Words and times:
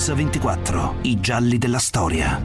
Mix24, 0.00 0.94
i 1.02 1.20
gialli 1.20 1.58
della 1.58 1.78
storia. 1.78 2.42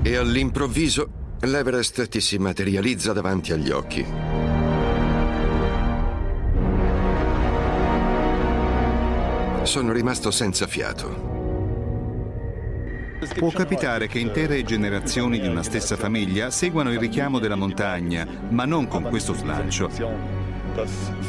E 0.00 0.16
all'improvviso 0.16 1.08
l'Everest 1.40 2.06
ti 2.06 2.20
si 2.20 2.38
materializza 2.38 3.12
davanti 3.12 3.52
agli 3.52 3.72
occhi. 3.72 4.06
Sono 9.64 9.92
rimasto 9.92 10.30
senza 10.30 10.68
fiato. 10.68 11.30
Può 13.34 13.50
capitare 13.50 14.06
che 14.06 14.20
intere 14.20 14.62
generazioni 14.62 15.40
di 15.40 15.48
una 15.48 15.64
stessa 15.64 15.96
famiglia 15.96 16.52
seguano 16.52 16.92
il 16.92 17.00
richiamo 17.00 17.40
della 17.40 17.56
montagna, 17.56 18.24
ma 18.50 18.64
non 18.66 18.86
con 18.86 19.02
questo 19.02 19.34
slancio. 19.34 20.41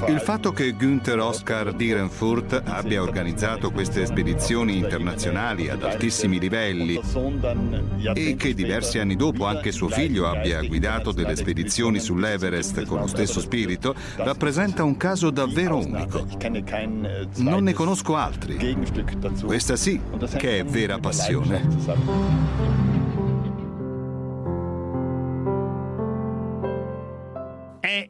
Il 0.08 0.22
fatto 0.22 0.52
che 0.52 0.72
Günther 0.72 1.20
Oskar 1.20 1.74
Dierenfurt 1.74 2.62
abbia 2.66 3.02
organizzato 3.02 3.72
queste 3.72 4.06
spedizioni 4.06 4.78
internazionali 4.78 5.70
ad 5.70 5.84
altissimi 5.84 6.40
livelli 6.40 7.00
e 8.14 8.36
che 8.38 8.54
diversi 8.54 9.00
anni 9.00 9.16
dopo 9.16 9.46
anche 9.46 9.72
suo 9.72 9.90
figlio 9.90 10.28
abbia 10.28 10.62
guidato 10.62 11.12
delle 11.12 11.36
spedizioni 11.36 12.00
sull'Everest 12.00 12.86
con 12.86 13.00
lo 13.00 13.08
stesso 13.08 13.42
spirito 13.42 13.94
rappresenta 14.18 14.84
un 14.84 14.96
caso 14.96 15.30
davvero 15.30 15.78
unico. 15.78 16.26
Non 17.38 17.64
ne 17.64 17.74
conosco 17.74 18.16
altri. 18.16 18.78
Questa 19.44 19.76
sì 19.76 20.00
che 20.38 20.60
è 20.60 20.64
vera 20.66 21.00
passione. 21.00 22.73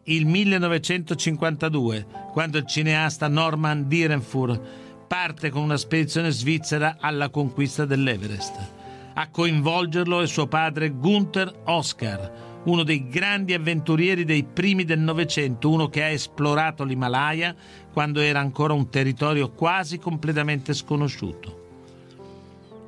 Il 0.06 0.26
1952, 0.26 2.06
quando 2.32 2.58
il 2.58 2.66
cineasta 2.66 3.28
Norman 3.28 3.88
Dierenfurt 3.88 4.62
parte 5.08 5.50
con 5.50 5.62
una 5.62 5.78
spedizione 5.78 6.32
svizzera 6.32 6.98
alla 7.00 7.30
conquista 7.30 7.86
dell'Everest. 7.86 8.72
A 9.14 9.30
coinvolgerlo 9.30 10.22
è 10.22 10.28
suo 10.28 10.48
padre 10.48 10.90
Gunther 10.90 11.54
Oskar, 11.66 12.62
uno 12.64 12.84
dei 12.84 13.08
grandi 13.08 13.54
avventurieri 13.54 14.26
dei 14.26 14.44
primi 14.44 14.86
del 14.86 15.00
Novecento, 15.00 15.70
uno 15.70 15.88
che 15.88 16.02
ha 16.02 16.08
esplorato 16.08 16.84
l'Himalaya 16.84 17.56
quando 17.92 18.22
era 18.22 18.40
ancora 18.40 18.73
un 18.73 18.90
territorio 18.90 19.52
quasi 19.52 20.00
completamente 20.00 20.73
sconosciuto. 20.73 21.62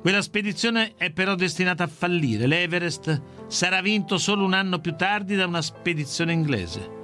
Quella 0.00 0.22
spedizione 0.22 0.94
è 0.96 1.10
però 1.10 1.34
destinata 1.34 1.84
a 1.84 1.88
fallire. 1.88 2.46
L'Everest 2.46 3.20
sarà 3.48 3.80
vinto 3.80 4.18
solo 4.18 4.44
un 4.44 4.52
anno 4.52 4.78
più 4.78 4.94
tardi 4.94 5.34
da 5.34 5.46
una 5.46 5.62
spedizione 5.62 6.32
inglese. 6.32 6.95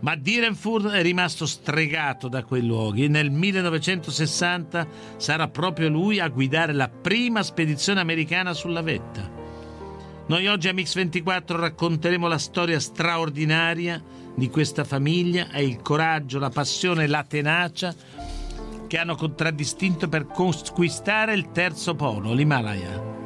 Ma 0.00 0.14
Dierenfurt 0.14 0.90
è 0.90 1.02
rimasto 1.02 1.44
stregato 1.44 2.28
da 2.28 2.44
quei 2.44 2.64
luoghi 2.64 3.04
e 3.04 3.08
nel 3.08 3.30
1960 3.30 4.86
sarà 5.16 5.48
proprio 5.48 5.88
lui 5.88 6.20
a 6.20 6.28
guidare 6.28 6.72
la 6.72 6.88
prima 6.88 7.42
spedizione 7.42 8.00
americana 8.00 8.54
sulla 8.54 8.82
vetta. 8.82 9.28
Noi 10.26 10.46
oggi 10.46 10.68
a 10.68 10.72
Mix24 10.72 11.56
racconteremo 11.56 12.28
la 12.28 12.38
storia 12.38 12.78
straordinaria 12.78 14.00
di 14.36 14.48
questa 14.50 14.84
famiglia 14.84 15.50
e 15.50 15.64
il 15.64 15.80
coraggio, 15.82 16.38
la 16.38 16.50
passione 16.50 17.04
e 17.04 17.06
la 17.08 17.24
tenacia 17.24 17.92
che 18.86 18.98
hanno 18.98 19.16
contraddistinto 19.16 20.08
per 20.08 20.26
conquistare 20.26 21.34
il 21.34 21.50
terzo 21.50 21.96
polo, 21.96 22.32
l'Himalaya. 22.32 23.16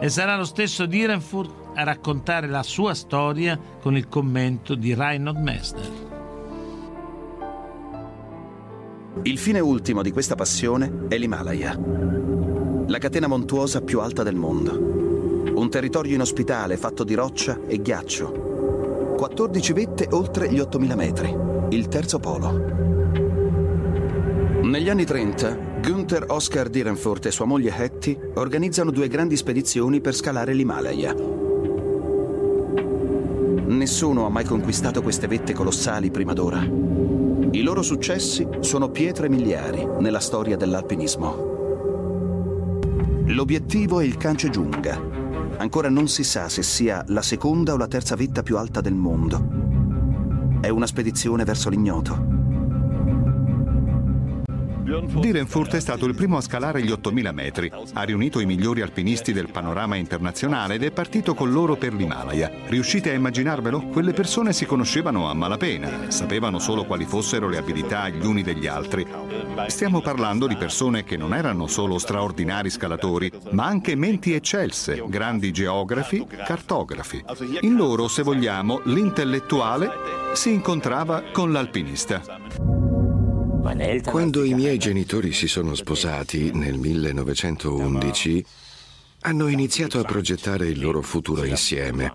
E 0.00 0.08
sarà 0.08 0.36
lo 0.36 0.44
stesso 0.44 0.86
Dierenfurt 0.86 1.65
a 1.76 1.84
raccontare 1.84 2.48
la 2.48 2.62
sua 2.62 2.94
storia 2.94 3.58
con 3.80 3.96
il 3.96 4.08
commento 4.08 4.74
di 4.74 4.94
Reinhold 4.94 5.38
Messner. 5.38 6.04
Il 9.22 9.38
fine 9.38 9.60
ultimo 9.60 10.02
di 10.02 10.10
questa 10.10 10.34
passione 10.34 11.04
è 11.08 11.18
l'Himalaya, 11.18 11.78
la 12.86 12.98
catena 12.98 13.26
montuosa 13.26 13.82
più 13.82 14.00
alta 14.00 14.22
del 14.22 14.36
mondo. 14.36 15.52
Un 15.54 15.68
territorio 15.68 16.14
inospitale 16.14 16.76
fatto 16.76 17.04
di 17.04 17.14
roccia 17.14 17.60
e 17.66 17.80
ghiaccio. 17.80 19.14
14 19.16 19.72
vette 19.72 20.08
oltre 20.10 20.50
gli 20.50 20.58
8.000 20.58 20.94
metri, 20.94 21.36
il 21.76 21.88
terzo 21.88 22.18
polo. 22.18 22.74
Negli 24.62 24.88
anni 24.88 25.04
30, 25.04 25.80
Günther 25.80 26.24
Oskar 26.28 26.68
Dierenfurt 26.68 27.26
e 27.26 27.30
sua 27.30 27.44
moglie 27.44 27.74
Hetty 27.76 28.18
organizzano 28.34 28.90
due 28.90 29.08
grandi 29.08 29.36
spedizioni 29.36 30.00
per 30.00 30.14
scalare 30.14 30.52
l'Himalaya. 30.52 31.45
Nessuno 33.76 34.24
ha 34.24 34.30
mai 34.30 34.44
conquistato 34.44 35.02
queste 35.02 35.26
vette 35.26 35.52
colossali 35.52 36.10
prima 36.10 36.32
d'ora. 36.32 36.62
I 36.62 37.60
loro 37.60 37.82
successi 37.82 38.48
sono 38.60 38.88
pietre 38.88 39.28
miliari 39.28 39.86
nella 40.00 40.18
storia 40.18 40.56
dell'alpinismo. 40.56 41.34
L'obiettivo 43.26 44.00
è 44.00 44.04
il 44.04 44.16
Kanchenjunga. 44.16 44.98
Ancora 45.58 45.90
non 45.90 46.08
si 46.08 46.24
sa 46.24 46.48
se 46.48 46.62
sia 46.62 47.04
la 47.08 47.20
seconda 47.20 47.74
o 47.74 47.76
la 47.76 47.86
terza 47.86 48.16
vetta 48.16 48.42
più 48.42 48.56
alta 48.56 48.80
del 48.80 48.94
mondo. 48.94 50.58
È 50.62 50.70
una 50.70 50.86
spedizione 50.86 51.44
verso 51.44 51.68
l'ignoto. 51.68 52.35
Dierenfurt 54.86 55.74
è 55.74 55.80
stato 55.80 56.06
il 56.06 56.14
primo 56.14 56.36
a 56.36 56.40
scalare 56.40 56.80
gli 56.80 56.92
8000 56.92 57.32
metri, 57.32 57.72
ha 57.92 58.02
riunito 58.04 58.38
i 58.38 58.46
migliori 58.46 58.82
alpinisti 58.82 59.32
del 59.32 59.50
panorama 59.50 59.96
internazionale 59.96 60.74
ed 60.74 60.84
è 60.84 60.92
partito 60.92 61.34
con 61.34 61.50
loro 61.50 61.74
per 61.74 61.92
l'Himalaya. 61.92 62.52
Riuscite 62.68 63.10
a 63.10 63.14
immaginarvelo? 63.14 63.88
Quelle 63.88 64.12
persone 64.12 64.52
si 64.52 64.64
conoscevano 64.64 65.28
a 65.28 65.34
malapena, 65.34 66.08
sapevano 66.08 66.60
solo 66.60 66.84
quali 66.84 67.04
fossero 67.04 67.48
le 67.48 67.56
abilità 67.56 68.08
gli 68.08 68.24
uni 68.24 68.44
degli 68.44 68.68
altri. 68.68 69.04
Stiamo 69.66 70.00
parlando 70.00 70.46
di 70.46 70.54
persone 70.54 71.02
che 71.02 71.16
non 71.16 71.34
erano 71.34 71.66
solo 71.66 71.98
straordinari 71.98 72.70
scalatori, 72.70 73.28
ma 73.50 73.64
anche 73.64 73.96
menti 73.96 74.34
eccelse, 74.34 75.02
grandi 75.08 75.50
geografi, 75.50 76.24
cartografi. 76.46 77.24
In 77.62 77.74
loro, 77.74 78.06
se 78.06 78.22
vogliamo, 78.22 78.82
l'intellettuale 78.84 79.90
si 80.34 80.52
incontrava 80.52 81.24
con 81.32 81.50
l'alpinista. 81.50 82.75
Quando 84.04 84.44
i 84.44 84.54
miei 84.54 84.78
genitori 84.78 85.32
si 85.32 85.48
sono 85.48 85.74
sposati 85.74 86.52
nel 86.52 86.78
1911, 86.78 88.46
hanno 89.22 89.48
iniziato 89.48 89.98
a 89.98 90.04
progettare 90.04 90.68
il 90.68 90.80
loro 90.80 91.02
futuro 91.02 91.42
insieme. 91.44 92.12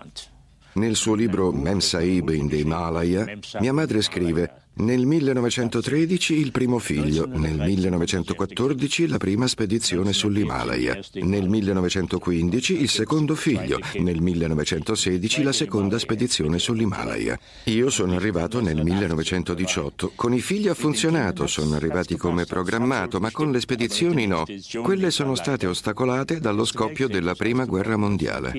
Nel 0.74 0.96
suo 0.96 1.14
libro 1.14 1.52
Mem 1.52 1.80
Sahib 1.80 2.30
in 2.30 2.48
the 2.48 2.56
Himalaya, 2.56 3.26
mia 3.60 3.72
madre 3.72 4.00
scrive 4.00 4.61
nel 4.74 5.04
1913 5.04 6.34
il 6.38 6.50
primo 6.50 6.78
figlio, 6.78 7.26
nel 7.26 7.56
1914 7.56 9.06
la 9.06 9.18
prima 9.18 9.46
spedizione 9.46 10.12
sull'Himalaya, 10.12 10.98
nel 11.22 11.48
1915 11.48 12.80
il 12.80 12.88
secondo 12.88 13.34
figlio, 13.34 13.78
nel 13.98 14.20
1916 14.20 15.42
la 15.42 15.52
seconda 15.52 15.98
spedizione 15.98 16.58
sull'Himalaya. 16.58 17.38
Io 17.64 17.90
sono 17.90 18.14
arrivato 18.14 18.60
nel 18.60 18.82
1918. 18.82 20.12
Con 20.14 20.32
i 20.32 20.40
figli 20.40 20.68
ha 20.68 20.74
funzionato, 20.74 21.46
sono 21.46 21.74
arrivati 21.74 22.16
come 22.16 22.46
programmato, 22.46 23.20
ma 23.20 23.30
con 23.30 23.50
le 23.50 23.60
spedizioni 23.60 24.26
no. 24.26 24.44
Quelle 24.82 25.10
sono 25.10 25.34
state 25.34 25.66
ostacolate 25.66 26.40
dallo 26.40 26.64
scoppio 26.64 27.08
della 27.08 27.34
Prima 27.34 27.66
Guerra 27.66 27.96
Mondiale. 27.96 28.52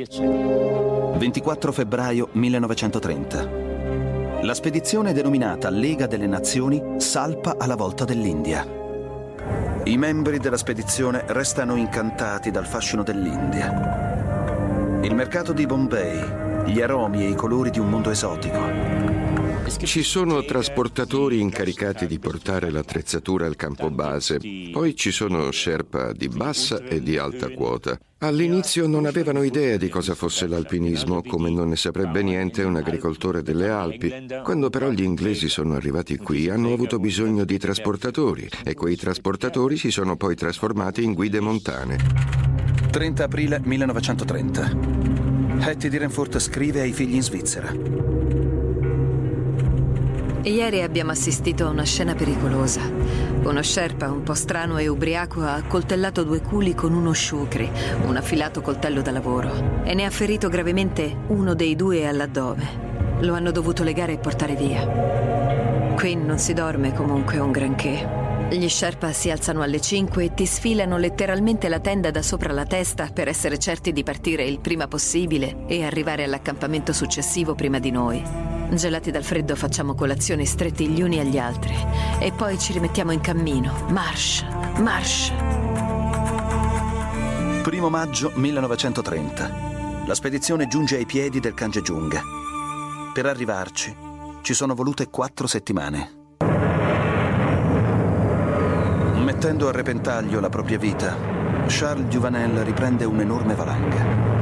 24 1.17 1.71
febbraio 1.71 2.29
1930. 2.33 3.72
La 4.43 4.53
spedizione 4.53 5.13
denominata 5.13 5.69
Lega 5.69 6.05
delle 6.05 6.27
Nazioni 6.27 6.95
salpa 6.97 7.55
alla 7.57 7.77
volta 7.77 8.03
dell'India. 8.03 8.67
I 9.85 9.95
membri 9.95 10.37
della 10.37 10.57
spedizione 10.57 11.23
restano 11.27 11.77
incantati 11.77 12.51
dal 12.51 12.65
fascino 12.65 13.03
dell'India. 13.03 14.99
Il 15.01 15.15
mercato 15.15 15.53
di 15.53 15.65
Bombay, 15.65 16.65
gli 16.65 16.81
aromi 16.81 17.23
e 17.23 17.29
i 17.29 17.35
colori 17.35 17.69
di 17.69 17.79
un 17.79 17.87
mondo 17.89 18.09
esotico. 18.09 19.32
Ci 19.65 20.03
sono 20.03 20.43
trasportatori 20.43 21.39
incaricati 21.39 22.07
di 22.07 22.19
portare 22.19 22.69
l'attrezzatura 22.69 23.45
al 23.45 23.55
campo 23.55 23.89
base, 23.89 24.39
poi 24.71 24.95
ci 24.95 25.11
sono 25.11 25.51
Sherpa 25.51 26.11
di 26.13 26.27
bassa 26.27 26.83
e 26.83 27.01
di 27.01 27.17
alta 27.17 27.49
quota. 27.49 27.97
All'inizio 28.19 28.87
non 28.87 29.05
avevano 29.05 29.43
idea 29.43 29.77
di 29.77 29.89
cosa 29.89 30.15
fosse 30.15 30.47
l'alpinismo, 30.47 31.21
come 31.21 31.49
non 31.49 31.69
ne 31.69 31.75
saprebbe 31.75 32.23
niente 32.23 32.63
un 32.63 32.77
agricoltore 32.77 33.41
delle 33.41 33.69
Alpi. 33.69 34.27
Quando 34.43 34.69
però 34.69 34.89
gli 34.89 35.03
inglesi 35.03 35.49
sono 35.49 35.75
arrivati 35.75 36.17
qui 36.17 36.49
hanno 36.49 36.73
avuto 36.73 36.99
bisogno 36.99 37.43
di 37.43 37.57
trasportatori 37.57 38.49
e 38.63 38.73
quei 38.73 38.95
trasportatori 38.95 39.77
si 39.77 39.91
sono 39.91 40.15
poi 40.15 40.35
trasformati 40.35 41.03
in 41.03 41.13
guide 41.13 41.39
montane. 41.39 41.97
30 42.91 43.23
aprile 43.23 43.61
1930. 43.63 44.71
Hattie 45.59 45.89
Direnfurt 45.89 46.39
scrive 46.39 46.81
ai 46.81 46.93
figli 46.93 47.15
in 47.15 47.23
Svizzera. 47.23 48.42
Ieri 50.43 50.81
abbiamo 50.81 51.11
assistito 51.11 51.65
a 51.65 51.69
una 51.69 51.85
scena 51.85 52.15
pericolosa. 52.15 52.81
Uno 53.43 53.63
sherpa 53.63 54.11
un 54.11 54.23
po' 54.23 54.33
strano 54.33 54.77
e 54.77 54.89
ubriaco 54.89 55.39
ha 55.39 55.53
accoltellato 55.53 56.23
due 56.23 56.41
culi 56.41 56.75
con 56.75 56.93
uno 56.93 57.13
shukri, 57.13 57.71
un 58.03 58.17
affilato 58.17 58.59
coltello 58.59 59.01
da 59.01 59.11
lavoro, 59.11 59.83
e 59.85 59.93
ne 59.93 60.03
ha 60.03 60.09
ferito 60.09 60.49
gravemente 60.49 61.15
uno 61.27 61.53
dei 61.53 61.77
due 61.77 62.05
all'addome. 62.05 63.17
Lo 63.21 63.35
hanno 63.35 63.51
dovuto 63.51 63.83
legare 63.83 64.13
e 64.13 64.17
portare 64.17 64.55
via. 64.55 64.85
Qui 65.95 66.15
non 66.15 66.37
si 66.37 66.51
dorme 66.51 66.93
comunque 66.93 67.39
un 67.39 67.51
granché. 67.51 68.21
Gli 68.49 68.67
Sherpa 68.67 69.13
si 69.13 69.31
alzano 69.31 69.61
alle 69.61 69.79
5 69.79 70.25
e 70.25 70.33
ti 70.33 70.45
sfilano 70.45 70.97
letteralmente 70.97 71.69
la 71.69 71.79
tenda 71.79 72.11
da 72.11 72.21
sopra 72.21 72.51
la 72.51 72.65
testa 72.65 73.09
per 73.13 73.29
essere 73.29 73.57
certi 73.57 73.93
di 73.93 74.03
partire 74.03 74.43
il 74.43 74.59
prima 74.59 74.89
possibile 74.89 75.63
e 75.67 75.85
arrivare 75.85 76.25
all'accampamento 76.25 76.91
successivo 76.91 77.55
prima 77.55 77.79
di 77.79 77.91
noi. 77.91 78.52
Gelati 78.75 79.11
dal 79.11 79.23
freddo 79.23 79.55
facciamo 79.55 79.93
colazione 79.93 80.45
stretti 80.45 80.87
gli 80.87 81.01
uni 81.01 81.19
agli 81.19 81.37
altri 81.37 81.75
e 82.19 82.31
poi 82.31 82.57
ci 82.57 82.73
rimettiamo 82.73 83.11
in 83.11 83.21
cammino. 83.21 83.85
Marsh, 83.89 84.43
marsh. 84.79 85.31
Primo 87.61 87.89
maggio 87.89 88.31
1930. 88.33 90.05
La 90.05 90.15
spedizione 90.15 90.67
giunge 90.67 90.97
ai 90.97 91.05
piedi 91.05 91.39
del 91.39 91.53
Kanjejunga. 91.53 92.21
Per 93.13 93.25
arrivarci 93.25 93.95
ci 94.41 94.53
sono 94.53 94.75
volute 94.75 95.09
quattro 95.09 95.47
settimane. 95.47 96.21
Mettendo 99.23 99.69
a 99.69 99.71
repentaglio 99.71 100.39
la 100.39 100.49
propria 100.49 100.77
vita, 100.77 101.15
Charles 101.67 102.07
Duvanel 102.07 102.63
riprende 102.63 103.05
un'enorme 103.05 103.55
valanga. 103.55 104.32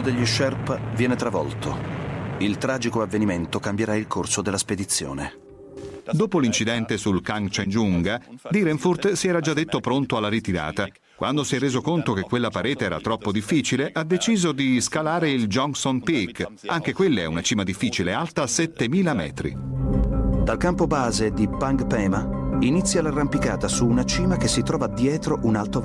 Uno 0.00 0.10
degli 0.10 0.24
Sherpa 0.24 0.80
viene 0.94 1.14
travolto. 1.14 1.76
Il 2.38 2.56
tragico 2.56 3.02
avvenimento 3.02 3.58
cambierà 3.58 3.94
il 3.96 4.06
corso 4.06 4.40
della 4.40 4.56
spedizione. 4.56 5.38
Dopo 6.10 6.38
l'incidente 6.38 6.96
sul 6.96 7.20
Kangchenjunga, 7.20 8.18
Direnfurt 8.48 9.12
si 9.12 9.28
era 9.28 9.40
già 9.40 9.52
detto 9.52 9.80
pronto 9.80 10.16
alla 10.16 10.30
ritirata. 10.30 10.88
Quando 11.14 11.44
si 11.44 11.56
è 11.56 11.58
reso 11.58 11.82
conto 11.82 12.14
che 12.14 12.22
quella 12.22 12.48
parete 12.48 12.86
era 12.86 12.98
troppo 12.98 13.30
difficile, 13.30 13.90
ha 13.92 14.02
deciso 14.02 14.52
di 14.52 14.80
scalare 14.80 15.30
il 15.30 15.48
Johnson 15.48 16.00
Peak. 16.00 16.46
Anche 16.64 16.94
quella 16.94 17.20
è 17.20 17.26
una 17.26 17.42
cima 17.42 17.62
difficile, 17.62 18.14
alta 18.14 18.46
7000 18.46 19.12
metri. 19.12 19.54
Dal 19.54 20.56
campo 20.56 20.86
base 20.86 21.30
di 21.30 21.46
Pang 21.46 21.86
Pema 21.86 22.56
inizia 22.60 23.02
l'arrampicata 23.02 23.68
su 23.68 23.86
una 23.86 24.06
cima 24.06 24.38
che 24.38 24.48
si 24.48 24.62
trova 24.62 24.86
dietro 24.86 25.40
un 25.42 25.56
alto 25.56 25.80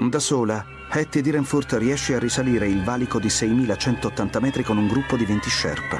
Da 0.00 0.20
sola, 0.20 0.64
Hattie 0.90 1.20
Direnfurt 1.20 1.72
riesce 1.72 2.14
a 2.14 2.20
risalire 2.20 2.68
il 2.68 2.84
valico 2.84 3.18
di 3.18 3.26
6.180 3.26 4.40
metri 4.40 4.62
con 4.62 4.78
un 4.78 4.86
gruppo 4.86 5.16
di 5.16 5.24
20 5.24 5.50
Sherpa. 5.50 5.98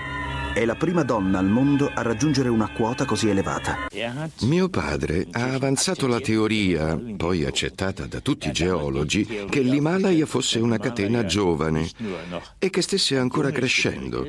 È 0.54 0.64
la 0.64 0.76
prima 0.76 1.02
donna 1.02 1.40
al 1.40 1.48
mondo 1.48 1.90
a 1.92 2.02
raggiungere 2.02 2.48
una 2.48 2.72
quota 2.72 3.04
così 3.04 3.28
elevata. 3.28 3.88
Mio 4.42 4.68
padre 4.68 5.26
ha 5.32 5.52
avanzato 5.52 6.06
la 6.06 6.20
teoria, 6.20 6.98
poi 7.16 7.44
accettata 7.44 8.06
da 8.06 8.20
tutti 8.20 8.48
i 8.48 8.52
geologi, 8.52 9.46
che 9.48 9.60
l'Himalaya 9.60 10.26
fosse 10.26 10.60
una 10.60 10.78
catena 10.78 11.24
giovane 11.24 11.90
e 12.58 12.70
che 12.70 12.82
stesse 12.82 13.18
ancora 13.18 13.50
crescendo. 13.50 14.28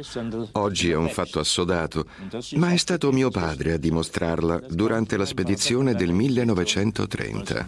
Oggi 0.53 0.89
è 0.89 0.95
un 0.95 1.09
fatto 1.09 1.39
assodato, 1.39 2.07
ma 2.55 2.71
è 2.71 2.77
stato 2.77 3.11
mio 3.11 3.29
padre 3.29 3.73
a 3.73 3.77
dimostrarla 3.77 4.61
durante 4.67 5.15
la 5.15 5.25
spedizione 5.25 5.93
del 5.93 6.11
1930. 6.11 7.67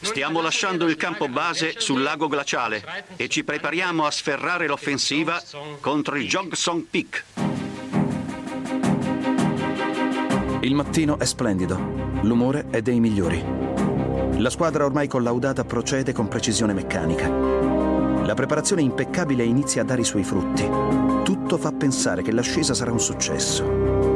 Stiamo 0.00 0.40
lasciando 0.40 0.86
il 0.86 0.96
campo 0.96 1.28
base 1.28 1.74
sul 1.78 2.02
lago 2.02 2.28
glaciale 2.28 3.04
e 3.16 3.28
ci 3.28 3.44
prepariamo 3.44 4.04
a 4.06 4.10
sferrare 4.10 4.66
l'offensiva 4.66 5.42
contro 5.80 6.16
il 6.16 6.28
Jogsong 6.28 6.84
Peak. 6.88 7.24
Il 10.60 10.74
mattino 10.74 11.18
è 11.18 11.24
splendido, 11.24 11.76
l'umore 12.22 12.66
è 12.70 12.82
dei 12.82 13.00
migliori. 13.00 13.42
La 14.38 14.50
squadra 14.50 14.84
ormai 14.84 15.08
collaudata 15.08 15.64
procede 15.64 16.12
con 16.12 16.28
precisione 16.28 16.72
meccanica. 16.72 17.28
La 18.24 18.34
preparazione 18.34 18.82
impeccabile 18.82 19.42
inizia 19.42 19.82
a 19.82 19.84
dare 19.84 20.02
i 20.02 20.04
suoi 20.04 20.22
frutti. 20.22 20.68
Tutto 21.24 21.58
fa 21.58 21.72
pensare 21.72 22.22
che 22.22 22.32
l'ascesa 22.32 22.74
sarà 22.74 22.92
un 22.92 23.00
successo. 23.00 24.07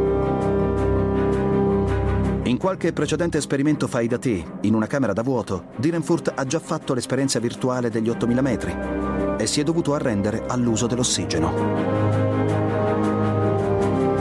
Qualche 2.63 2.93
precedente 2.93 3.39
esperimento 3.39 3.89
fai 3.89 4.07
da 4.07 4.19
te, 4.19 4.45
in 4.61 4.75
una 4.75 4.87
camera 4.87 5.13
da 5.13 5.25
vuoto, 5.25 5.65
Direnfurt 5.79 6.33
ha 6.37 6.45
già 6.45 6.61
fatto 6.61 6.95
l'esperienza 6.95 7.41
virtuale 7.41 7.91
degli 7.91 8.09
8000 8.09 8.41
metri 8.41 8.73
e 9.37 9.49
si 9.49 9.59
è 9.59 9.65
dovuto 9.65 9.95
arrendere 9.95 10.45
all'uso 10.47 10.87
dell'ossigeno. 10.87 11.53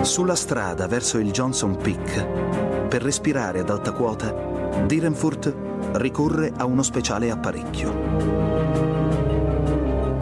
Sulla 0.01 0.33
strada 0.33 0.87
verso 0.87 1.19
il 1.19 1.29
Johnson 1.29 1.77
Peak, 1.77 2.87
per 2.87 3.03
respirare 3.03 3.59
ad 3.59 3.69
alta 3.69 3.91
quota, 3.91 4.33
Direnfurt 4.87 5.55
ricorre 5.97 6.51
a 6.57 6.65
uno 6.65 6.81
speciale 6.81 7.29
apparecchio. 7.29 7.93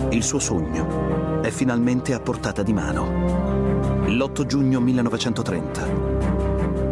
Il 0.10 0.24
suo 0.24 0.40
sogno 0.40 1.40
è 1.40 1.52
finalmente 1.52 2.14
a 2.14 2.20
portata 2.20 2.64
di 2.64 2.74
mano. 2.74 4.04
L'8 4.08 4.46
giugno 4.46 4.82
1930. 4.82 5.88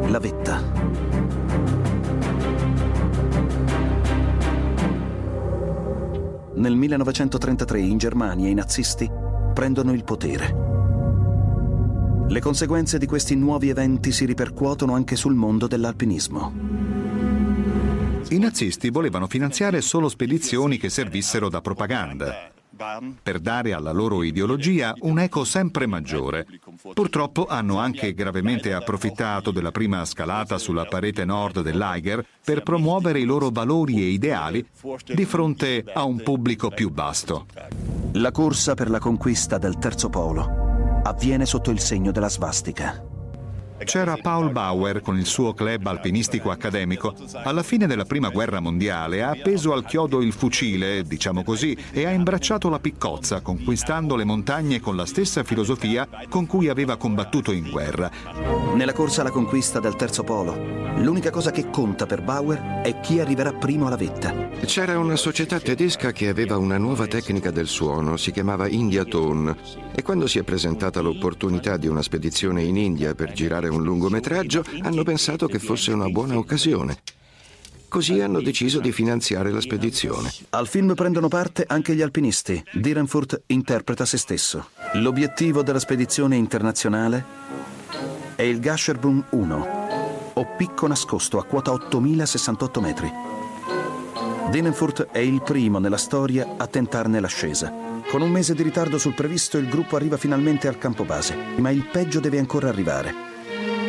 La 0.07 0.19
vetta. 0.19 1.06
Nel 6.57 6.75
1933 6.75 7.79
in 7.79 7.99
Germania 7.99 8.49
i 8.49 8.55
nazisti 8.55 9.07
prendono 9.53 9.93
il 9.93 10.03
potere. 10.03 10.55
Le 12.27 12.39
conseguenze 12.39 12.97
di 12.97 13.05
questi 13.05 13.35
nuovi 13.35 13.69
eventi 13.69 14.11
si 14.11 14.25
ripercuotono 14.25 14.95
anche 14.95 15.15
sul 15.15 15.35
mondo 15.35 15.67
dell'alpinismo. 15.67 16.51
I 18.29 18.39
nazisti 18.39 18.89
volevano 18.89 19.27
finanziare 19.27 19.81
solo 19.81 20.09
spedizioni 20.09 20.77
che 20.77 20.89
servissero 20.89 21.47
da 21.47 21.61
propaganda 21.61 22.51
per 23.23 23.39
dare 23.39 23.73
alla 23.73 23.91
loro 23.91 24.21
ideologia 24.21 24.93
un 24.99 25.17
eco 25.17 25.43
sempre 25.43 25.87
maggiore. 25.87 26.45
Purtroppo 26.93 27.45
hanno 27.47 27.79
anche 27.79 28.13
gravemente 28.13 28.73
approfittato 28.73 29.51
della 29.51 29.71
prima 29.71 30.05
scalata 30.05 30.57
sulla 30.57 30.85
parete 30.85 31.25
nord 31.25 31.61
dell'Eiger 31.61 32.25
per 32.43 32.63
promuovere 32.63 33.19
i 33.19 33.23
loro 33.25 33.49
valori 33.51 34.01
e 34.01 34.07
ideali 34.07 34.65
di 35.05 35.25
fronte 35.25 35.83
a 35.91 36.03
un 36.03 36.21
pubblico 36.21 36.69
più 36.69 36.91
vasto. 36.91 37.45
La 38.13 38.31
corsa 38.31 38.73
per 38.73 38.89
la 38.89 38.99
conquista 38.99 39.57
del 39.57 39.77
terzo 39.77 40.09
polo 40.09 41.01
avviene 41.03 41.45
sotto 41.45 41.71
il 41.71 41.79
segno 41.79 42.11
della 42.11 42.29
svastica. 42.29 43.16
C'era 43.83 44.17
Paul 44.21 44.51
Bauer 44.51 45.01
con 45.01 45.17
il 45.17 45.25
suo 45.25 45.53
club 45.53 45.85
alpinistico 45.87 46.51
accademico. 46.51 47.13
Alla 47.43 47.63
fine 47.63 47.87
della 47.87 48.05
prima 48.05 48.29
guerra 48.29 48.59
mondiale 48.59 49.23
ha 49.23 49.29
appeso 49.29 49.73
al 49.73 49.85
chiodo 49.85 50.21
il 50.21 50.33
fucile, 50.33 51.03
diciamo 51.03 51.43
così, 51.43 51.77
e 51.91 52.05
ha 52.05 52.11
imbracciato 52.11 52.69
la 52.69 52.79
piccozza, 52.79 53.41
conquistando 53.41 54.15
le 54.15 54.23
montagne 54.23 54.79
con 54.79 54.95
la 54.95 55.05
stessa 55.05 55.43
filosofia 55.43 56.07
con 56.27 56.45
cui 56.45 56.69
aveva 56.69 56.97
combattuto 56.97 57.51
in 57.51 57.69
guerra. 57.69 58.09
Nella 58.73 58.93
corsa 58.93 59.21
alla 59.21 59.31
conquista 59.31 59.79
del 59.79 59.95
terzo 59.95 60.23
polo, 60.23 60.55
l'unica 60.97 61.29
cosa 61.29 61.51
che 61.51 61.69
conta 61.69 62.05
per 62.05 62.21
Bauer 62.21 62.81
è 62.83 62.99
chi 62.99 63.19
arriverà 63.19 63.53
primo 63.53 63.87
alla 63.87 63.95
vetta. 63.95 64.33
C'era 64.65 64.97
una 64.97 65.15
società 65.15 65.59
tedesca 65.59 66.11
che 66.11 66.27
aveva 66.27 66.57
una 66.57 66.77
nuova 66.77 67.07
tecnica 67.07 67.51
del 67.51 67.67
suono, 67.67 68.17
si 68.17 68.31
chiamava 68.31 68.67
India 68.67 69.05
Tone, 69.05 69.55
e 69.93 70.01
quando 70.01 70.27
si 70.27 70.39
è 70.39 70.43
presentata 70.43 71.01
l'opportunità 71.01 71.77
di 71.77 71.87
una 71.87 72.01
spedizione 72.01 72.63
in 72.63 72.75
India 72.75 73.15
per 73.15 73.31
girare 73.31 73.66
un 73.67 73.83
lungometraggio, 73.83 74.63
hanno 74.81 75.03
pensato 75.03 75.47
che 75.47 75.59
fosse 75.59 75.91
una 75.91 76.07
buona 76.09 76.37
occasione. 76.37 76.99
Così 77.89 78.19
hanno 78.19 78.41
deciso 78.41 78.79
di 78.79 78.91
finanziare 78.91 79.49
la 79.49 79.61
spedizione. 79.61 80.31
Al 80.49 80.67
film 80.67 80.93
prendono 80.93 81.29
parte 81.29 81.63
anche 81.65 81.95
gli 81.95 82.01
alpinisti. 82.01 82.61
Direnfurt 82.73 83.43
interpreta 83.47 84.05
se 84.05 84.17
stesso. 84.17 84.69
L'obiettivo 84.95 85.63
della 85.63 85.79
spedizione 85.79 86.35
internazionale 86.35 87.23
è 88.35 88.41
il 88.41 88.59
Gasherbrum 88.59 89.23
1, 89.29 90.31
o 90.33 90.45
picco 90.57 90.85
nascosto 90.85 91.39
a 91.39 91.45
quota 91.45 91.71
8068 91.71 92.81
metri. 92.81 93.11
Dinenfurt 94.51 95.07
è 95.11 95.19
il 95.19 95.41
primo 95.41 95.79
nella 95.79 95.97
storia 95.97 96.55
a 96.57 96.67
tentarne 96.67 97.19
l'ascesa. 97.19 97.73
Con 98.09 98.21
un 98.21 98.31
mese 98.31 98.53
di 98.53 98.63
ritardo 98.63 98.97
sul 98.97 99.13
previsto 99.13 99.57
il 99.57 99.67
gruppo 99.67 99.95
arriva 99.95 100.15
finalmente 100.17 100.67
al 100.67 100.77
campo 100.77 101.03
base, 101.03 101.35
ma 101.57 101.69
il 101.69 101.85
peggio 101.91 102.19
deve 102.19 102.37
ancora 102.39 102.69
arrivare. 102.69 103.26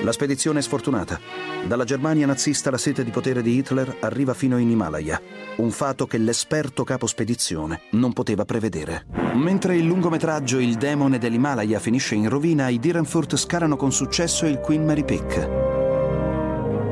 La 0.02 0.12
spedizione 0.12 0.61
è 0.61 0.62
sfortunata. 0.62 1.19
Dalla 1.67 1.85
Germania 1.85 2.26
nazista 2.26 2.71
la 2.71 2.78
sete 2.78 3.05
di 3.05 3.11
potere 3.11 3.43
di 3.43 3.57
Hitler 3.57 3.97
arriva 4.00 4.33
fino 4.33 4.59
in 4.59 4.71
Himalaya, 4.71 5.21
un 5.57 5.71
fatto 5.71 6.07
che 6.07 6.19
l'esperto 6.19 6.85
capo 6.85 7.07
spedizione 7.07 7.83
non 7.93 8.12
poteva 8.12 8.45
prevedere. 8.45 9.07
Mentre 9.35 9.76
il 9.76 9.85
lungometraggio 9.85 10.59
Il 10.59 10.76
demone 10.76 11.19
dell'Himalaya 11.19 11.78
finisce 11.81 12.14
in 12.14 12.28
rovina, 12.28 12.69
i 12.69 12.78
Direnfurt 12.78 13.37
scalano 13.37 13.76
con 13.76 13.93
successo 13.93 14.47
il 14.47 14.59
Queen 14.61 14.85
Mary 14.85 15.05
Peak. 15.05 15.67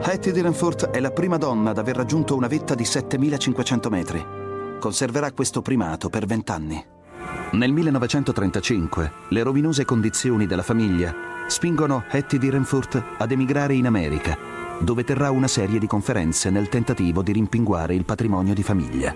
Hattie 0.02 0.32
Direnfurt 0.32 0.90
è 0.90 1.00
la 1.00 1.10
prima 1.10 1.36
donna 1.36 1.70
ad 1.70 1.78
aver 1.78 1.96
raggiunto 1.96 2.36
una 2.36 2.48
vetta 2.48 2.74
di 2.74 2.84
7500 2.84 3.90
metri. 3.90 4.24
Conserverà 4.78 5.32
questo 5.32 5.62
primato 5.62 6.08
per 6.08 6.26
vent'anni. 6.26 6.95
Nel 7.52 7.72
1935 7.72 9.12
le 9.28 9.42
rovinose 9.42 9.84
condizioni 9.84 10.46
della 10.46 10.62
famiglia 10.62 11.14
spingono 11.46 12.04
Hattie 12.08 12.38
Direnfurt 12.38 13.02
ad 13.18 13.30
emigrare 13.30 13.74
in 13.74 13.86
America, 13.86 14.36
dove 14.80 15.04
terrà 15.04 15.30
una 15.30 15.48
serie 15.48 15.78
di 15.78 15.86
conferenze 15.86 16.50
nel 16.50 16.68
tentativo 16.68 17.22
di 17.22 17.32
rimpinguare 17.32 17.94
il 17.94 18.04
patrimonio 18.04 18.54
di 18.54 18.62
famiglia. 18.62 19.14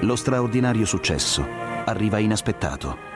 Lo 0.00 0.16
straordinario 0.16 0.86
successo 0.86 1.46
arriva 1.84 2.18
inaspettato. 2.18 3.12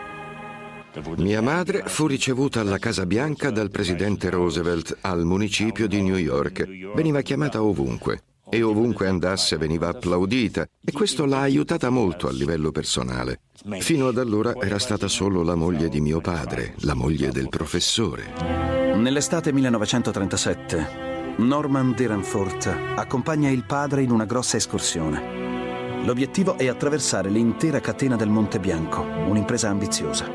Mia 1.17 1.41
madre 1.41 1.83
fu 1.87 2.07
ricevuta 2.07 2.61
alla 2.61 2.79
Casa 2.79 3.07
Bianca 3.07 3.51
dal 3.51 3.71
presidente 3.71 4.31
Roosevelt 4.31 4.99
al 5.03 5.25
municipio 5.25 5.87
di 5.87 6.03
New 6.03 6.17
York. 6.17 6.67
Veniva 6.95 7.21
chiamata 7.21 7.63
ovunque 7.63 8.23
e 8.51 8.63
ovunque 8.63 9.07
andasse 9.07 9.57
veniva 9.57 9.89
applaudita 9.89 10.67
e 10.85 10.93
questo 10.93 11.25
l'ha 11.27 11.41
aiutata 11.41 11.91
molto 11.91 12.29
a 12.29 12.33
livello 12.33 12.71
personale. 12.71 13.41
Fino 13.81 14.09
ad 14.09 14.19
allora 14.19 14.55
era 14.55 14.79
stata 14.79 15.09
solo 15.09 15.43
la 15.43 15.55
moglie 15.55 15.89
di 15.89 16.01
mio 16.01 16.21
padre, 16.21 16.75
la 16.81 16.95
moglie 16.95 17.31
del 17.31 17.49
professore. 17.49 18.95
Nell'estate 18.97 19.53
1937 19.53 21.09
Norman 21.39 21.93
Derenfort 21.93 22.67
accompagna 22.97 23.49
il 23.49 23.65
padre 23.65 24.03
in 24.03 24.11
una 24.11 24.25
grossa 24.25 24.57
escursione. 24.57 26.03
L'obiettivo 26.05 26.57
è 26.57 26.69
attraversare 26.69 27.29
l'intera 27.31 27.81
catena 27.81 28.17
del 28.17 28.29
Monte 28.29 28.59
Bianco, 28.59 29.03
un'impresa 29.03 29.69
ambiziosa. 29.69 30.27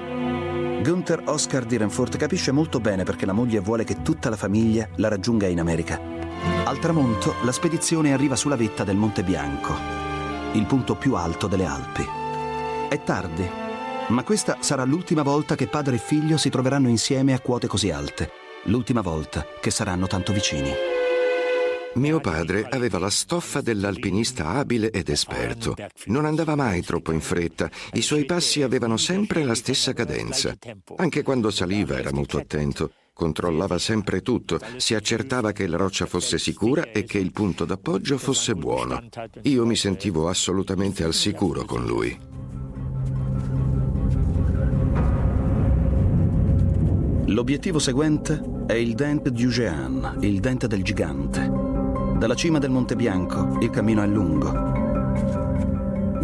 Gunther 0.81 1.23
Oscar 1.25 1.65
Derenfort 1.65 2.17
capisce 2.17 2.51
molto 2.51 2.79
bene 2.79 3.03
perché 3.03 3.25
la 3.25 3.33
moglie 3.33 3.59
vuole 3.59 3.83
che 3.83 4.01
tutta 4.01 4.29
la 4.29 4.35
famiglia 4.35 4.87
la 4.97 5.07
raggiunga 5.07 5.47
in 5.47 5.59
America. 5.59 6.22
Al 6.65 6.79
tramonto, 6.79 7.35
la 7.43 7.51
spedizione 7.51 8.13
arriva 8.13 8.35
sulla 8.35 8.55
vetta 8.55 8.83
del 8.83 8.95
Monte 8.95 9.23
Bianco, 9.23 9.75
il 10.53 10.65
punto 10.65 10.95
più 10.95 11.15
alto 11.15 11.47
delle 11.47 11.65
Alpi. 11.65 12.05
È 12.89 13.03
tardi, 13.03 13.47
ma 14.07 14.23
questa 14.23 14.57
sarà 14.59 14.83
l'ultima 14.83 15.23
volta 15.23 15.55
che 15.55 15.67
padre 15.67 15.95
e 15.95 15.99
figlio 15.99 16.37
si 16.37 16.49
troveranno 16.49 16.89
insieme 16.89 17.33
a 17.33 17.39
quote 17.39 17.67
così 17.67 17.91
alte, 17.91 18.31
l'ultima 18.65 19.01
volta 19.01 19.45
che 19.61 19.71
saranno 19.71 20.07
tanto 20.07 20.33
vicini. 20.33 20.71
Mio 21.95 22.19
padre 22.19 22.67
aveva 22.69 22.97
la 22.97 23.11
stoffa 23.11 23.61
dell'alpinista 23.61 24.49
abile 24.49 24.89
ed 24.89 25.09
esperto. 25.09 25.75
Non 26.05 26.25
andava 26.25 26.55
mai 26.55 26.81
troppo 26.81 27.11
in 27.11 27.21
fretta, 27.21 27.69
i 27.93 28.01
suoi 28.01 28.25
passi 28.25 28.63
avevano 28.63 28.97
sempre 28.97 29.43
la 29.43 29.53
stessa 29.53 29.93
cadenza. 29.93 30.55
Anche 30.95 31.21
quando 31.21 31.51
saliva 31.51 31.97
era 31.97 32.11
molto 32.11 32.37
attento. 32.37 32.91
Controllava 33.13 33.77
sempre 33.77 34.23
tutto, 34.23 34.59
si 34.77 34.95
accertava 34.95 35.51
che 35.51 35.67
la 35.67 35.77
roccia 35.77 36.07
fosse 36.07 36.39
sicura 36.39 36.89
e 36.91 37.03
che 37.03 37.19
il 37.19 37.31
punto 37.31 37.63
d'appoggio 37.63 38.17
fosse 38.17 38.55
buono. 38.55 38.99
Io 39.43 39.67
mi 39.67 39.75
sentivo 39.75 40.27
assolutamente 40.27 41.03
al 41.03 41.13
sicuro 41.13 41.63
con 41.63 41.85
lui. 41.85 42.19
L'obiettivo 47.27 47.77
seguente 47.77 48.41
è 48.65 48.73
il 48.73 48.95
Dent 48.95 49.29
du 49.29 49.47
Géant, 49.47 50.23
il 50.23 50.39
dente 50.39 50.67
del 50.67 50.83
gigante. 50.83 51.51
Dalla 52.17 52.35
cima 52.35 52.57
del 52.57 52.71
Monte 52.71 52.95
Bianco 52.95 53.59
il 53.61 53.69
cammino 53.69 54.01
è 54.01 54.07
lungo. 54.07 54.51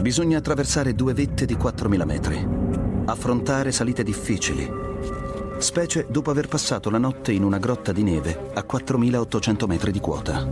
Bisogna 0.01 0.39
attraversare 0.39 0.95
due 0.95 1.13
vette 1.13 1.45
di 1.45 1.55
4.000 1.55 2.05
metri, 2.05 2.47
affrontare 3.05 3.71
salite 3.71 4.01
difficili, 4.01 4.88
specie 5.59 6.05
dopo 6.09 6.31
aver 6.31 6.47
passato 6.47 6.89
la 6.89 6.97
notte 6.97 7.31
in 7.31 7.43
una 7.43 7.57
grotta 7.57 7.91
di 7.91 8.03
neve 8.03 8.51
a 8.53 8.65
4.800 8.69 9.65
metri 9.67 9.91
di 9.91 9.99
quota. 9.99 10.47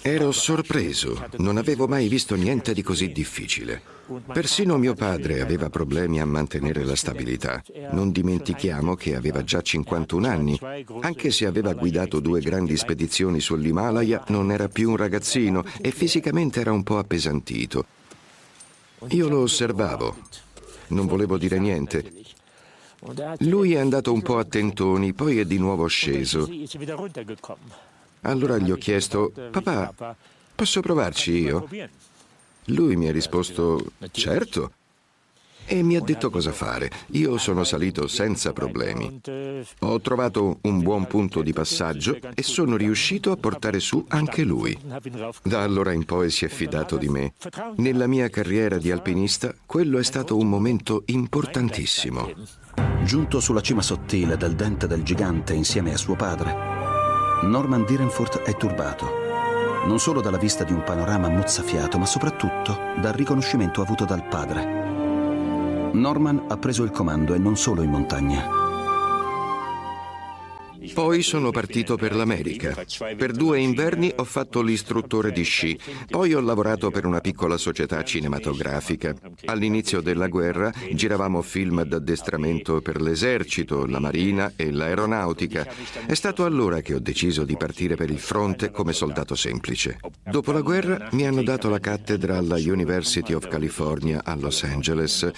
Ero 0.00 0.32
sorpreso, 0.32 1.26
non 1.38 1.58
avevo 1.58 1.86
mai 1.86 2.08
visto 2.08 2.34
niente 2.34 2.72
di 2.72 2.82
così 2.82 3.12
difficile. 3.12 3.82
Persino 4.32 4.76
mio 4.78 4.94
padre 4.94 5.40
aveva 5.40 5.68
problemi 5.68 6.20
a 6.20 6.26
mantenere 6.26 6.84
la 6.84 6.96
stabilità. 6.96 7.62
Non 7.90 8.10
dimentichiamo 8.10 8.94
che 8.94 9.14
aveva 9.14 9.44
già 9.44 9.60
51 9.60 10.26
anni. 10.26 10.58
Anche 11.00 11.30
se 11.30 11.46
aveva 11.46 11.74
guidato 11.74 12.20
due 12.20 12.40
grandi 12.40 12.76
spedizioni 12.76 13.40
sull'Himalaya, 13.40 14.24
non 14.28 14.50
era 14.50 14.68
più 14.68 14.90
un 14.90 14.96
ragazzino 14.96 15.64
e 15.80 15.90
fisicamente 15.90 16.60
era 16.60 16.72
un 16.72 16.82
po' 16.82 16.98
appesantito. 16.98 17.84
Io 19.08 19.28
lo 19.28 19.40
osservavo. 19.40 20.16
Non 20.88 21.06
volevo 21.06 21.38
dire 21.38 21.58
niente. 21.58 22.23
Lui 23.40 23.74
è 23.74 23.78
andato 23.78 24.12
un 24.12 24.22
po' 24.22 24.38
a 24.38 24.44
tentoni, 24.44 25.12
poi 25.12 25.38
è 25.38 25.44
di 25.44 25.58
nuovo 25.58 25.86
sceso. 25.86 26.48
Allora 28.22 28.56
gli 28.58 28.70
ho 28.70 28.76
chiesto, 28.76 29.32
papà, 29.50 30.16
posso 30.54 30.80
provarci 30.80 31.32
io? 31.32 31.68
Lui 32.68 32.96
mi 32.96 33.08
ha 33.08 33.12
risposto, 33.12 33.92
certo. 34.10 34.72
E 35.66 35.82
mi 35.82 35.96
ha 35.96 36.00
detto 36.00 36.28
cosa 36.28 36.52
fare. 36.52 36.90
Io 37.12 37.38
sono 37.38 37.64
salito 37.64 38.06
senza 38.06 38.52
problemi. 38.52 39.20
Ho 39.80 40.00
trovato 40.00 40.58
un 40.62 40.82
buon 40.82 41.06
punto 41.06 41.40
di 41.40 41.54
passaggio 41.54 42.18
e 42.34 42.42
sono 42.42 42.76
riuscito 42.76 43.30
a 43.30 43.36
portare 43.36 43.80
su 43.80 44.04
anche 44.08 44.42
lui. 44.42 44.78
Da 45.42 45.62
allora 45.62 45.92
in 45.92 46.04
poi 46.04 46.30
si 46.30 46.44
è 46.44 46.48
fidato 46.48 46.98
di 46.98 47.08
me. 47.08 47.32
Nella 47.76 48.06
mia 48.06 48.28
carriera 48.28 48.76
di 48.76 48.90
alpinista, 48.90 49.54
quello 49.64 49.98
è 49.98 50.04
stato 50.04 50.36
un 50.36 50.48
momento 50.48 51.02
importantissimo. 51.06 52.30
Giunto 53.02 53.40
sulla 53.40 53.60
cima 53.60 53.82
sottile 53.82 54.36
del 54.36 54.54
dente 54.54 54.86
del 54.86 55.02
gigante 55.02 55.52
insieme 55.52 55.92
a 55.92 55.96
suo 55.96 56.14
padre, 56.14 56.54
Norman 57.42 57.84
Direnfurt 57.84 58.42
è 58.42 58.56
turbato. 58.56 59.06
Non 59.86 59.98
solo 59.98 60.22
dalla 60.22 60.38
vista 60.38 60.64
di 60.64 60.72
un 60.72 60.82
panorama 60.82 61.28
mozzafiato, 61.28 61.98
ma 61.98 62.06
soprattutto 62.06 62.78
dal 63.00 63.12
riconoscimento 63.12 63.82
avuto 63.82 64.04
dal 64.06 64.26
padre. 64.26 65.92
Norman 65.92 66.44
ha 66.48 66.56
preso 66.56 66.82
il 66.84 66.90
comando 66.90 67.34
e 67.34 67.38
non 67.38 67.56
solo 67.56 67.82
in 67.82 67.90
montagna. 67.90 68.73
Poi 70.94 71.22
sono 71.22 71.50
partito 71.50 71.96
per 71.96 72.14
l'America. 72.14 72.72
Per 73.16 73.32
due 73.32 73.58
inverni 73.58 74.12
ho 74.14 74.22
fatto 74.22 74.62
l'istruttore 74.62 75.32
di 75.32 75.42
sci. 75.42 75.76
Poi 76.08 76.34
ho 76.34 76.40
lavorato 76.40 76.92
per 76.92 77.04
una 77.04 77.20
piccola 77.20 77.56
società 77.56 78.04
cinematografica. 78.04 79.12
All'inizio 79.46 80.00
della 80.00 80.28
guerra 80.28 80.72
giravamo 80.92 81.42
film 81.42 81.82
d'addestramento 81.82 82.80
per 82.80 83.00
l'esercito, 83.00 83.86
la 83.86 83.98
marina 83.98 84.52
e 84.54 84.70
l'aeronautica. 84.70 85.66
È 86.06 86.14
stato 86.14 86.44
allora 86.44 86.80
che 86.80 86.94
ho 86.94 87.00
deciso 87.00 87.42
di 87.42 87.56
partire 87.56 87.96
per 87.96 88.10
il 88.10 88.20
fronte 88.20 88.70
come 88.70 88.92
soldato 88.92 89.34
semplice. 89.34 89.98
Dopo 90.22 90.52
la 90.52 90.60
guerra 90.60 91.08
mi 91.10 91.26
hanno 91.26 91.42
dato 91.42 91.68
la 91.68 91.80
cattedra 91.80 92.38
alla 92.38 92.56
University 92.56 93.32
of 93.32 93.48
California 93.48 94.20
a 94.22 94.36
Los 94.36 94.62
Angeles. 94.62 95.28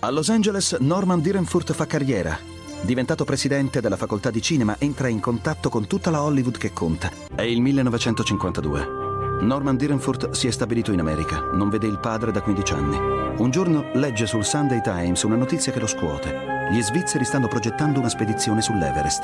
A 0.00 0.10
Los 0.10 0.28
Angeles 0.30 0.72
Norman 0.80 1.20
Direnfurt 1.20 1.72
fa 1.72 1.86
carriera 1.86 2.62
Diventato 2.84 3.24
presidente 3.24 3.80
della 3.80 3.96
facoltà 3.96 4.30
di 4.30 4.42
cinema, 4.42 4.76
entra 4.78 5.08
in 5.08 5.18
contatto 5.18 5.70
con 5.70 5.86
tutta 5.86 6.10
la 6.10 6.22
Hollywood 6.22 6.58
che 6.58 6.74
conta. 6.74 7.10
È 7.34 7.40
il 7.40 7.62
1952. 7.62 9.40
Norman 9.40 9.78
Direnfurt 9.78 10.32
si 10.32 10.48
è 10.48 10.50
stabilito 10.50 10.92
in 10.92 11.00
America, 11.00 11.40
non 11.54 11.70
vede 11.70 11.86
il 11.86 11.98
padre 11.98 12.30
da 12.30 12.42
15 12.42 12.72
anni. 12.74 12.98
Un 13.38 13.50
giorno 13.50 13.88
legge 13.94 14.26
sul 14.26 14.44
Sunday 14.44 14.82
Times 14.82 15.22
una 15.22 15.36
notizia 15.36 15.72
che 15.72 15.80
lo 15.80 15.86
scuote. 15.86 16.68
Gli 16.72 16.82
svizzeri 16.82 17.24
stanno 17.24 17.48
progettando 17.48 18.00
una 18.00 18.10
spedizione 18.10 18.60
sull'Everest. 18.60 19.22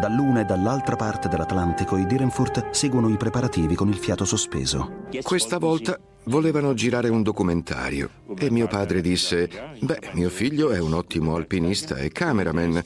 Dall'una 0.00 0.40
e 0.40 0.44
dall'altra 0.44 0.94
parte 0.94 1.28
dell'Atlantico 1.28 1.96
i 1.96 2.04
Direnfurt 2.04 2.70
seguono 2.72 3.08
i 3.08 3.16
preparativi 3.16 3.74
con 3.74 3.88
il 3.88 3.96
fiato 3.96 4.26
sospeso. 4.26 5.06
Questa 5.22 5.56
volta 5.56 5.98
Volevano 6.28 6.74
girare 6.74 7.08
un 7.08 7.22
documentario 7.22 8.10
e 8.36 8.50
mio 8.50 8.66
padre 8.66 9.00
disse, 9.00 9.48
beh, 9.80 10.10
mio 10.12 10.28
figlio 10.28 10.72
è 10.72 10.78
un 10.78 10.92
ottimo 10.92 11.34
alpinista 11.34 11.96
e 11.96 12.10
cameraman. 12.10 12.82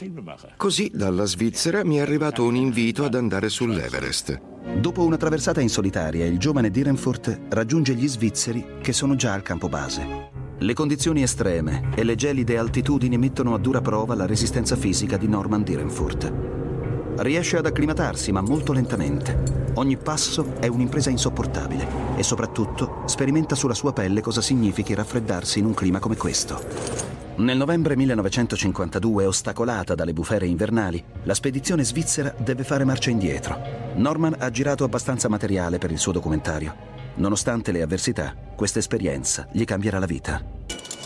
Così 0.56 0.92
dalla 0.94 1.24
Svizzera 1.24 1.84
mi 1.84 1.96
è 1.96 2.00
arrivato 2.02 2.44
un 2.44 2.54
invito 2.54 3.04
ad 3.04 3.16
andare 3.16 3.48
sull'Everest. 3.48 4.40
Dopo 4.78 5.04
una 5.04 5.16
traversata 5.16 5.60
in 5.60 5.68
solitaria, 5.68 6.24
il 6.24 6.38
giovane 6.38 6.70
Direnfurt 6.70 7.40
raggiunge 7.48 7.94
gli 7.94 8.06
svizzeri 8.06 8.64
che 8.80 8.92
sono 8.92 9.16
già 9.16 9.32
al 9.32 9.42
campo 9.42 9.68
base. 9.68 10.06
Le 10.58 10.72
condizioni 10.74 11.22
estreme 11.22 11.90
e 11.96 12.04
le 12.04 12.14
gelide 12.14 12.56
altitudini 12.56 13.18
mettono 13.18 13.54
a 13.54 13.58
dura 13.58 13.80
prova 13.80 14.14
la 14.14 14.26
resistenza 14.26 14.76
fisica 14.76 15.16
di 15.16 15.26
Norman 15.26 15.64
Direnfurt. 15.64 16.61
Riesce 17.16 17.58
ad 17.58 17.66
acclimatarsi, 17.66 18.32
ma 18.32 18.40
molto 18.40 18.72
lentamente. 18.72 19.70
Ogni 19.74 19.96
passo 19.96 20.54
è 20.58 20.66
un'impresa 20.66 21.10
insopportabile 21.10 21.86
e 22.16 22.22
soprattutto 22.22 23.02
sperimenta 23.06 23.54
sulla 23.54 23.74
sua 23.74 23.92
pelle 23.92 24.20
cosa 24.20 24.40
significhi 24.40 24.94
raffreddarsi 24.94 25.58
in 25.58 25.66
un 25.66 25.74
clima 25.74 25.98
come 25.98 26.16
questo. 26.16 27.10
Nel 27.36 27.56
novembre 27.56 27.96
1952, 27.96 29.26
ostacolata 29.26 29.94
dalle 29.94 30.12
bufere 30.12 30.46
invernali, 30.46 31.02
la 31.24 31.34
spedizione 31.34 31.84
svizzera 31.84 32.34
deve 32.36 32.64
fare 32.64 32.84
marcia 32.84 33.10
indietro. 33.10 33.58
Norman 33.94 34.36
ha 34.38 34.50
girato 34.50 34.84
abbastanza 34.84 35.28
materiale 35.28 35.78
per 35.78 35.90
il 35.90 35.98
suo 35.98 36.12
documentario. 36.12 36.74
Nonostante 37.16 37.72
le 37.72 37.82
avversità, 37.82 38.34
questa 38.54 38.78
esperienza 38.78 39.48
gli 39.52 39.64
cambierà 39.64 39.98
la 39.98 40.06
vita. 40.06 40.42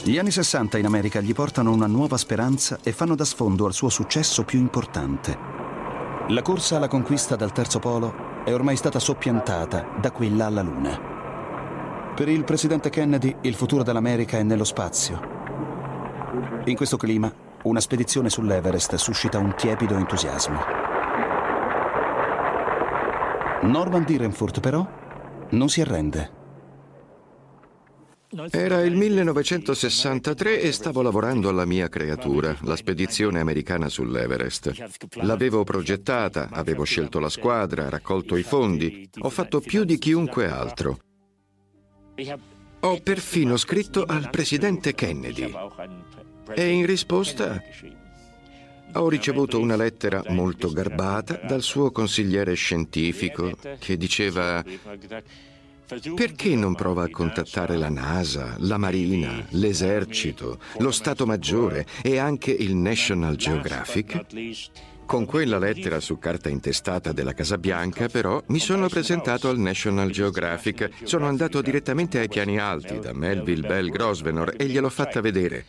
Gli 0.03 0.19
anni 0.19 0.31
60 0.31 0.79
in 0.79 0.87
America 0.87 1.21
gli 1.21 1.33
portano 1.33 1.73
una 1.73 1.87
nuova 1.87 2.17
speranza 2.17 2.79
e 2.83 2.93
fanno 2.93 3.17
da 3.17 3.25
sfondo 3.25 3.67
al 3.67 3.75
suo 3.75 3.89
successo 3.89 4.45
più 4.45 4.61
importante. 4.61 5.56
La 6.31 6.43
corsa 6.43 6.75
alla 6.75 6.89
conquista 6.89 7.37
dal 7.37 7.53
terzo 7.53 7.79
polo 7.79 8.43
è 8.45 8.53
ormai 8.53 8.75
stata 8.75 8.99
soppiantata 8.99 9.93
da 10.01 10.11
quella 10.11 10.47
alla 10.47 10.61
Luna. 10.61 10.99
Per 12.17 12.29
il 12.29 12.43
presidente 12.43 12.91
Kennedy 12.91 13.37
il 13.43 13.55
futuro 13.55 13.85
dell'America 13.85 14.37
è 14.37 14.43
nello 14.43 14.65
spazio. 14.65 15.21
In 16.65 16.75
questo 16.75 16.97
clima, 16.97 17.33
una 17.63 17.79
spedizione 17.79 18.29
sull'Everest 18.29 18.97
suscita 18.97 19.39
un 19.39 19.55
tiepido 19.55 19.95
entusiasmo. 19.95 20.59
Norman 23.63 24.03
Direnfurt 24.03 24.59
però 24.59 24.85
non 25.51 25.69
si 25.69 25.81
arrende. 25.81 26.36
Era 28.51 28.83
il 28.83 28.95
1963 28.95 30.61
e 30.61 30.73
stavo 30.73 31.01
lavorando 31.01 31.49
alla 31.49 31.65
mia 31.65 31.89
creatura, 31.89 32.57
la 32.63 32.77
spedizione 32.77 33.41
americana 33.41 33.89
sull'Everest. 33.89 34.73
L'avevo 35.23 35.65
progettata, 35.65 36.49
avevo 36.51 36.85
scelto 36.85 37.19
la 37.19 37.31
squadra, 37.31 37.89
raccolto 37.89 38.37
i 38.37 38.43
fondi, 38.43 39.09
ho 39.21 39.31
fatto 39.31 39.61
più 39.61 39.85
di 39.85 39.97
chiunque 39.97 40.51
altro. 40.51 40.99
Ho 42.81 43.01
perfino 43.01 43.57
scritto 43.57 44.05
al 44.05 44.29
presidente 44.31 44.95
Kennedy 44.95 45.53
e 46.55 46.69
in 46.69 46.85
risposta 46.85 47.63
ho 48.93 49.09
ricevuto 49.09 49.61
una 49.61 49.77
lettera 49.77 50.23
molto 50.29 50.71
garbata 50.71 51.41
dal 51.47 51.63
suo 51.63 51.91
consigliere 51.91 52.55
scientifico 52.55 53.57
che 53.79 53.97
diceva 53.97 54.65
perché 56.15 56.57
non 56.57 56.75
prova 56.75 57.05
a 57.05 57.11
contattare 57.11 57.77
la 57.77 57.89
NASA, 57.89 58.57
la 58.59 58.77
Marina, 58.77 59.45
l'esercito, 59.51 60.59
lo 60.79 60.91
Stato 60.91 61.27
Maggiore 61.27 61.87
e 62.03 62.19
anche 62.19 62.51
il 62.51 62.75
National 62.75 63.37
Geographic? 63.37 64.25
Con 65.07 65.25
quella 65.25 65.59
lettera 65.59 66.01
su 66.01 66.19
carta 66.19 66.49
intestata 66.49 67.13
della 67.13 67.33
Casa 67.33 67.59
Bianca, 67.59 68.09
però, 68.09 68.43
mi 68.49 68.59
sono 68.59 68.89
presentato 68.89 69.49
al 69.49 69.59
National 69.59 70.11
Geographic. 70.11 70.91
Sono 71.05 71.27
andato 71.27 71.63
direttamente 71.63 72.19
ai 72.19 72.29
piani 72.29 72.59
alti, 72.59 72.99
da 72.99 73.13
Melville 73.13 73.69
Bell 73.69 73.89
Grosvenor, 73.89 74.55
e 74.57 74.67
gliel'ho 74.67 74.91
fatta 74.91 75.21
vedere. 75.21 75.65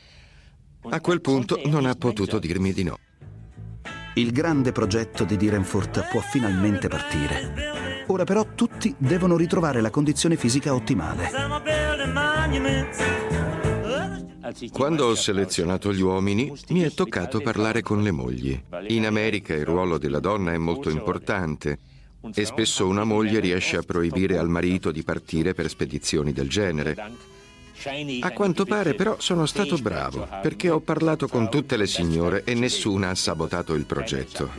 A 0.89 0.99
quel 1.01 1.21
punto 1.21 1.61
non 1.65 1.85
ha 1.85 1.93
potuto 1.93 2.39
dirmi 2.39 2.73
di 2.73 2.83
no. 2.83 2.97
Il 4.17 4.31
grande 4.31 4.71
progetto 4.71 5.25
di 5.25 5.37
Direnfurt 5.37 6.07
può 6.09 6.21
finalmente 6.21 6.87
partire. 6.87 8.05
Ora 8.07 8.23
però 8.23 8.47
tutti 8.55 8.95
devono 8.97 9.37
ritrovare 9.37 9.79
la 9.79 9.91
condizione 9.91 10.37
fisica 10.37 10.73
ottimale. 10.73 11.29
Quando 14.71 15.05
ho 15.05 15.13
selezionato 15.13 15.93
gli 15.93 16.01
uomini, 16.01 16.51
mi 16.69 16.81
è 16.81 16.91
toccato 16.91 17.41
parlare 17.41 17.83
con 17.83 18.01
le 18.01 18.09
mogli. 18.09 18.59
In 18.87 19.05
America 19.05 19.53
il 19.53 19.65
ruolo 19.65 19.99
della 19.99 20.19
donna 20.19 20.51
è 20.51 20.57
molto 20.57 20.89
importante 20.89 21.77
e 22.33 22.43
spesso 22.43 22.87
una 22.87 23.03
moglie 23.03 23.39
riesce 23.39 23.77
a 23.77 23.83
proibire 23.83 24.39
al 24.39 24.49
marito 24.49 24.91
di 24.91 25.03
partire 25.03 25.53
per 25.53 25.69
spedizioni 25.69 26.33
del 26.33 26.49
genere. 26.49 26.95
A 28.21 28.31
quanto 28.31 28.65
pare 28.65 28.95
però 28.95 29.17
sono 29.19 29.45
stato 29.45 29.77
bravo 29.77 30.27
perché 30.41 30.71
ho 30.71 30.79
parlato 30.79 31.27
con 31.27 31.47
tutte 31.47 31.77
le 31.77 31.85
signore 31.85 32.43
e 32.43 32.55
nessuna 32.55 33.09
ha 33.09 33.15
sabotato 33.15 33.75
il 33.75 33.85
progetto. 33.85 34.49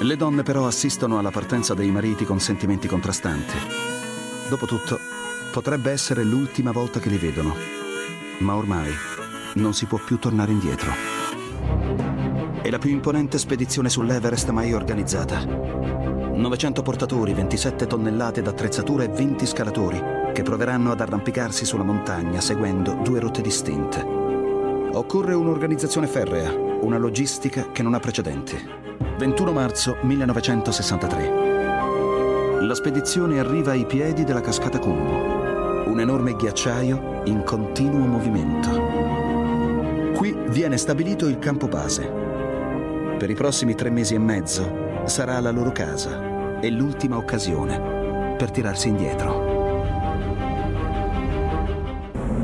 Le 0.00 0.16
donne 0.16 0.42
però 0.42 0.66
assistono 0.66 1.18
alla 1.18 1.30
partenza 1.30 1.74
dei 1.74 1.90
mariti 1.90 2.24
con 2.24 2.40
sentimenti 2.40 2.88
contrastanti. 2.88 3.54
Dopotutto, 4.48 4.98
potrebbe 5.52 5.90
essere 5.90 6.24
l'ultima 6.24 6.72
volta 6.72 6.98
che 6.98 7.10
li 7.10 7.18
vedono, 7.18 7.54
ma 8.38 8.56
ormai 8.56 8.90
non 9.54 9.74
si 9.74 9.84
può 9.84 9.98
più 10.02 10.18
tornare 10.18 10.50
indietro. 10.50 10.92
È 12.62 12.70
la 12.70 12.78
più 12.78 12.90
imponente 12.90 13.38
spedizione 13.38 13.90
sull'Everest 13.90 14.48
mai 14.48 14.72
organizzata. 14.72 15.44
900 15.44 16.82
portatori, 16.82 17.34
27 17.34 17.86
tonnellate 17.86 18.40
d'attrezzatura 18.40 19.04
e 19.04 19.08
20 19.08 19.46
scalatori 19.46 20.11
che 20.32 20.42
proveranno 20.42 20.90
ad 20.90 21.00
arrampicarsi 21.00 21.64
sulla 21.64 21.84
montagna 21.84 22.40
seguendo 22.40 22.94
due 23.02 23.20
rotte 23.20 23.42
distinte. 23.42 24.00
Occorre 24.92 25.34
un'organizzazione 25.34 26.06
ferrea, 26.06 26.52
una 26.52 26.98
logistica 26.98 27.70
che 27.70 27.82
non 27.82 27.94
ha 27.94 28.00
precedenti. 28.00 28.80
21 29.18 29.52
marzo 29.52 29.96
1963. 30.00 31.50
La 32.60 32.74
spedizione 32.74 33.38
arriva 33.38 33.70
ai 33.72 33.86
piedi 33.86 34.24
della 34.24 34.40
cascata 34.40 34.78
Kumbu, 34.78 35.90
un 35.90 36.00
enorme 36.00 36.34
ghiacciaio 36.34 37.22
in 37.24 37.42
continuo 37.44 38.06
movimento. 38.06 38.70
Qui 40.14 40.36
viene 40.48 40.76
stabilito 40.76 41.26
il 41.26 41.38
campo 41.38 41.68
base. 41.68 42.08
Per 43.18 43.28
i 43.30 43.34
prossimi 43.34 43.74
tre 43.74 43.90
mesi 43.90 44.14
e 44.14 44.18
mezzo 44.18 45.02
sarà 45.04 45.40
la 45.40 45.50
loro 45.50 45.72
casa 45.72 46.60
e 46.60 46.70
l'ultima 46.70 47.16
occasione 47.16 48.34
per 48.36 48.50
tirarsi 48.50 48.88
indietro. 48.88 49.51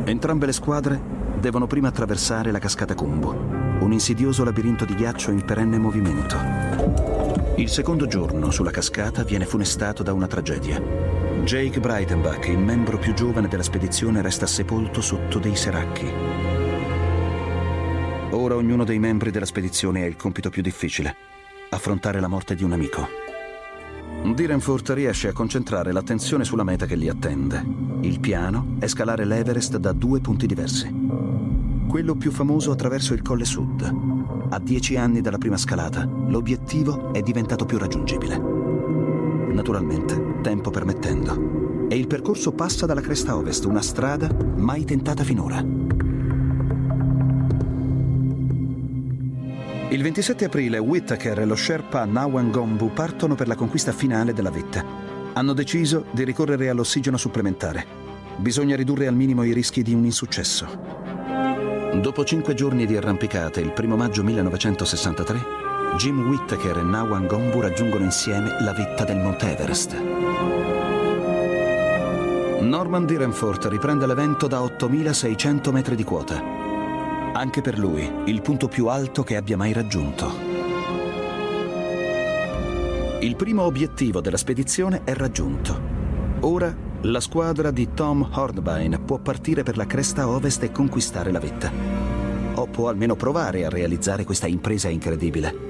Entrambe 0.09 0.47
le 0.47 0.53
squadre 0.53 0.99
devono 1.39 1.67
prima 1.67 1.89
attraversare 1.89 2.51
la 2.51 2.59
cascata 2.59 2.95
Kumbu, 2.95 3.29
un 3.81 3.93
insidioso 3.93 4.43
labirinto 4.43 4.87
di 4.87 4.95
ghiaccio 4.95 5.31
in 5.31 5.45
perenne 5.45 5.77
movimento. 5.77 6.37
Il 7.57 7.69
secondo 7.69 8.07
giorno 8.07 8.51
sulla 8.51 8.71
cascata 8.71 9.23
viene 9.23 9.45
funestato 9.45 10.03
da 10.03 10.15
una 10.15 10.27
tragedia. 10.27 10.81
Jake 11.45 11.79
Breitenbach, 11.79 12.49
il 12.49 12.59
membro 12.59 12.97
più 12.97 13.13
giovane 13.13 13.49
della 13.49 13.63
spedizione, 13.63 14.23
resta 14.23 14.47
sepolto 14.47 15.03
sotto 15.03 15.39
dei 15.39 15.55
seracchi. 15.55 16.11
Ora 18.31 18.55
ognuno 18.55 18.85
dei 18.85 18.99
membri 18.99 19.31
della 19.31 19.45
spedizione 19.45 20.05
ha 20.05 20.07
il 20.07 20.17
compito 20.17 20.49
più 20.49 20.63
difficile, 20.63 21.15
affrontare 21.69 22.19
la 22.19 22.29
morte 22.29 22.55
di 22.55 22.65
un 22.65 22.73
amico. 22.73 23.28
Direnfurt 24.35 24.91
riesce 24.91 25.29
a 25.29 25.33
concentrare 25.33 25.91
l'attenzione 25.93 26.45
sulla 26.45 26.63
meta 26.63 26.87
che 26.87 26.95
li 26.95 27.09
attende. 27.09 27.65
Il 28.03 28.21
piano 28.21 28.77
è 28.79 28.87
scalare 28.87 29.25
l'Everest 29.25 29.79
da 29.79 29.93
due 29.93 30.21
punti 30.21 30.47
diversi. 30.47 31.07
Quello 31.89 32.15
più 32.15 32.31
famoso 32.31 32.71
attraverso 32.71 33.15
il 33.15 33.23
Colle 33.23 33.45
Sud. 33.45 33.83
A 34.51 34.59
dieci 34.61 34.97
anni 34.97 35.21
dalla 35.21 35.39
prima 35.39 35.57
scalata, 35.57 36.05
l'obiettivo 36.05 37.13
è 37.13 37.23
diventato 37.23 37.65
più 37.65 37.79
raggiungibile. 37.79 38.37
Naturalmente, 39.53 40.41
tempo 40.43 40.71
permettendo. 40.71 41.87
E 41.89 41.97
il 41.97 42.07
percorso 42.07 42.53
passa 42.53 42.87
dalla 42.87 43.01
cresta 43.01 43.37
ovest, 43.37 43.65
una 43.65 43.83
strada 43.83 44.29
mai 44.57 44.85
tentata 44.85 45.25
finora. 45.25 45.65
Il 49.91 50.03
27 50.03 50.45
aprile 50.45 50.77
Whittaker 50.77 51.39
e 51.39 51.45
lo 51.47 51.57
Sherpa 51.57 52.05
Nawan 52.05 52.51
Gombu 52.51 52.93
partono 52.93 53.35
per 53.35 53.49
la 53.49 53.55
conquista 53.55 53.91
finale 53.91 54.35
della 54.35 54.51
vetta. 54.51 54.85
Hanno 55.33 55.55
deciso 55.55 56.05
di 56.11 56.25
ricorrere 56.25 56.69
all'ossigeno 56.69 57.17
supplementare. 57.17 57.87
Bisogna 58.37 58.77
ridurre 58.77 59.07
al 59.07 59.15
minimo 59.15 59.45
i 59.45 59.55
rischi 59.55 59.83
di 59.83 59.95
un 59.95 60.05
insuccesso. 60.05 60.67
Dopo 62.03 62.23
cinque 62.23 62.53
giorni 62.53 62.85
di 62.85 62.99
arrampicate, 62.99 63.63
il 63.63 63.73
1 63.75 63.97
maggio 63.97 64.23
1963, 64.23 65.41
Jim 65.97 66.21
Whittaker 66.29 66.77
e 66.77 66.83
Nawan 66.83 67.27
Gombu 67.27 67.63
raggiungono 67.63 68.05
insieme 68.05 68.61
la 68.61 68.75
vetta 68.75 69.05
del 69.05 69.17
Monte 69.17 69.53
Everest. 69.53 69.99
Norman 72.61 73.07
Direnfort 73.07 73.65
riprende 73.69 74.07
l'evento 74.07 74.49
da 74.49 74.61
8600 74.61 75.73
metri 75.73 75.97
di 75.97 76.05
quota 76.05 76.58
anche 77.39 77.63
per 77.63 77.79
lui 77.79 78.11
il 78.25 78.43
punto 78.43 78.67
più 78.67 78.89
alto 78.89 79.23
che 79.23 79.37
abbia 79.37 79.57
mai 79.57 79.73
raggiunto. 79.73 80.47
Il 83.21 83.37
primo 83.37 83.63
obiettivo 83.63 84.21
della 84.21 84.37
spedizione 84.37 85.03
è 85.05 85.15
raggiunto. 85.15 85.81
Ora 86.41 86.75
la 87.03 87.21
squadra 87.21 87.71
di 87.71 87.95
Tom 87.95 88.29
Hornbein 88.33 89.03
può 89.05 89.19
partire 89.19 89.63
per 89.63 89.77
la 89.77 89.87
cresta 89.87 90.29
ovest 90.29 90.65
e 90.65 90.73
conquistare 90.73 91.31
la 91.31 91.39
vetta. 91.39 91.71
O 92.55 92.67
può 92.67 92.89
almeno 92.89 93.15
provare 93.15 93.65
a 93.65 93.69
realizzare 93.69 94.25
questa 94.25 94.49
impresa 94.49 94.89
incredibile. 94.89 95.67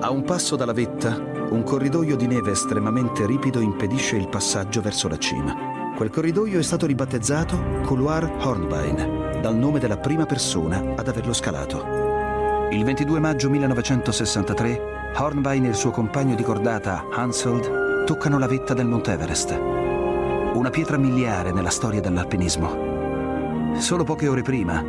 A 0.00 0.10
un 0.10 0.24
passo 0.24 0.56
dalla 0.56 0.72
vetta, 0.72 1.16
un 1.50 1.62
corridoio 1.62 2.16
di 2.16 2.26
neve 2.26 2.50
estremamente 2.50 3.26
ripido 3.26 3.60
impedisce 3.60 4.16
il 4.16 4.28
passaggio 4.28 4.80
verso 4.80 5.06
la 5.06 5.18
cima. 5.18 5.92
Quel 5.96 6.10
corridoio 6.10 6.58
è 6.58 6.62
stato 6.62 6.86
ribattezzato 6.86 7.80
Couloir 7.84 8.28
Hornbein 8.40 9.27
dal 9.40 9.56
nome 9.56 9.78
della 9.78 9.98
prima 9.98 10.26
persona 10.26 10.94
ad 10.96 11.08
averlo 11.08 11.32
scalato. 11.32 12.68
Il 12.70 12.84
22 12.84 13.18
maggio 13.18 13.48
1963, 13.48 15.12
Hornbein 15.16 15.64
e 15.64 15.68
il 15.68 15.74
suo 15.74 15.90
compagno 15.90 16.34
di 16.34 16.42
cordata 16.42 17.06
Hansfeld 17.10 18.04
toccano 18.04 18.38
la 18.38 18.46
vetta 18.46 18.74
del 18.74 18.86
Monte 18.86 19.12
Everest, 19.12 19.50
una 19.52 20.70
pietra 20.70 20.96
miliare 20.98 21.52
nella 21.52 21.70
storia 21.70 22.00
dell'alpinismo. 22.00 23.76
Solo 23.76 24.04
poche 24.04 24.28
ore 24.28 24.42
prima, 24.42 24.82